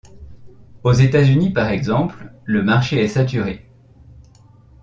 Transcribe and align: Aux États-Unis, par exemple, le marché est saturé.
Aux 0.81 0.93
États-Unis, 0.93 1.51
par 1.53 1.69
exemple, 1.69 2.33
le 2.45 2.63
marché 2.63 3.03
est 3.03 3.07
saturé. 3.07 3.67